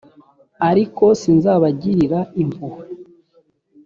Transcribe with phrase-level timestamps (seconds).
[0.69, 2.83] ariko sinzabagirira impuhwe